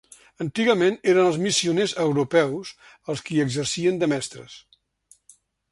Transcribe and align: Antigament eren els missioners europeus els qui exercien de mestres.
Antigament 0.43 0.95
eren 1.13 1.29
els 1.31 1.37
missioners 1.43 1.93
europeus 2.05 2.73
els 3.15 3.25
qui 3.29 3.41
exercien 3.47 4.05
de 4.05 4.13
mestres. 4.15 4.59